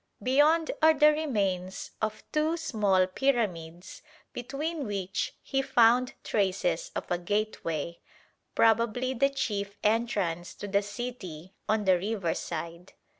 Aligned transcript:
Beyond 0.23 0.71
are 0.81 0.95
the 0.95 1.11
remains 1.11 1.91
of 2.01 2.23
two 2.31 2.57
small 2.57 3.05
pyramids 3.05 4.01
between 4.33 4.87
which 4.87 5.35
he 5.43 5.61
found 5.61 6.15
traces 6.23 6.89
of 6.95 7.05
a 7.11 7.19
gateway, 7.19 7.99
probably 8.55 9.13
the 9.13 9.29
chief 9.29 9.77
entrance 9.83 10.55
to 10.55 10.67
the 10.67 10.81
city 10.81 11.53
on 11.69 11.85
the 11.85 11.99
riverside. 11.99 12.93